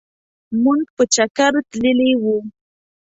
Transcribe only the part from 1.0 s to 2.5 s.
چکرتللي وو.